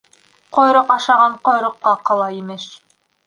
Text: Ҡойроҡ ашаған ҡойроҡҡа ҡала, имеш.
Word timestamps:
Ҡойроҡ 0.57 0.93
ашаған 0.95 1.35
ҡойроҡҡа 1.49 1.95
ҡала, 2.09 2.31
имеш. 2.39 2.67